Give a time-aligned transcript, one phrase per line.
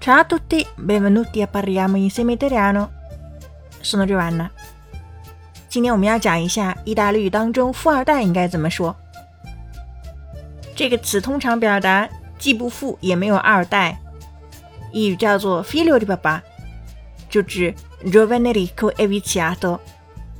[0.00, 2.90] Ciao a tutti, benvenuti a parliamo insieme italiano.
[3.82, 4.50] Sono Giovanna.
[5.68, 8.96] 今天我们要讲一下意大利语当中富二代应该怎么说。
[10.74, 12.08] 这个词通常表达
[12.38, 14.00] 既不富也没有二代。
[14.90, 16.40] 意语叫做 figlio di papà，
[17.28, 17.74] 就指
[18.06, 19.78] giovane ricco e viziato，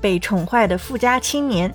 [0.00, 1.70] 被宠坏的富家青年。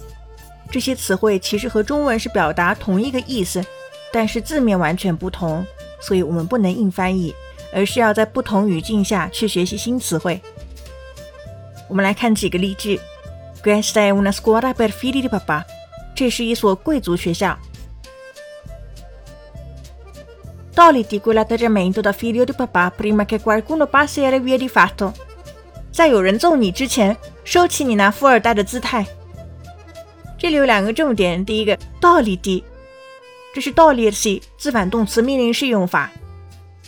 [0.72, 3.64] 这些词汇其实和中文是表达同一个意思，
[4.12, 5.64] 但是字面完全不同，
[6.02, 7.32] 所以我们不能硬翻译。
[7.76, 10.42] 而是要在不同语境下去学习新词汇。
[11.90, 12.98] 我们来看几个例句
[13.62, 15.66] ：Questa è una scuola per figli di papà。
[16.16, 17.58] 这是一所贵族学校。
[20.74, 25.12] Togliti quell'atteggiamento da figlio di papà prima che qualcuno passi alle vie di fatto。
[25.92, 29.06] 在有人揍你之前，收起你那富二代的姿态。
[30.38, 32.64] 这里有两个重点：第一个，togliti，
[33.54, 36.10] 这是 togliersi 自反动词命令式用法。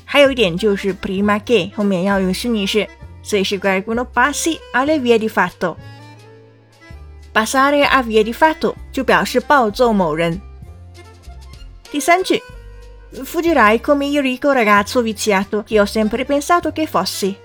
[0.10, 2.88] 还有一点就是 prima che 后面要用虚拟式，
[3.22, 5.76] 所以是 qualcuno passi alle vie di fatto。
[7.34, 10.40] passare a vie di fatto 就表示暴揍某人。
[11.92, 12.42] 第三句
[13.14, 17.36] ，fuggirai come il ricco ragazzo viziato che ho sempre pensato che fossi。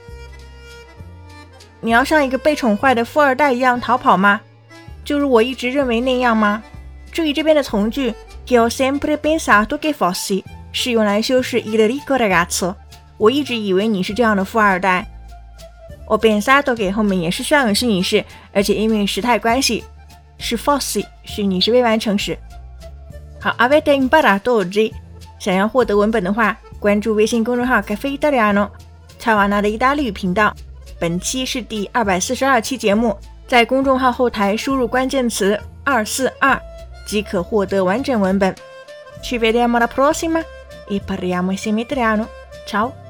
[1.81, 4.41] 你要像一个被宠坏的富二代一样逃跑吗？
[5.05, 6.63] 就如我一直认为那样吗？
[7.11, 8.15] 注意这边的从句
[8.47, 10.45] che ho sempre pensato che fossi。
[10.73, 12.75] 是用来修饰 il ricco ragazzo。
[13.19, 15.07] 我一直以为你是这样的富二代。
[16.09, 19.85] 我 pensato 给后面也是需要用虚拟式，而且因为时态关系
[20.39, 22.37] 是 fossi 虚拟式未完成时。
[23.41, 24.93] 好，avete imparato oggi？
[25.39, 28.69] 想要获得文本的话，关注微信公众号 Cafe Italiano，
[29.19, 30.55] 乔瓦纳的意大利语频道。
[31.01, 33.17] 本期是第二百四十二期节目，
[33.49, 36.61] 在公众号后台输入关键词二四二
[37.07, 38.55] 即可获得完整文本。
[39.23, 40.45] Ci vediamo alla prossima!
[40.97, 42.29] E parliamo insieme italiano.
[42.67, 43.02] Ciao!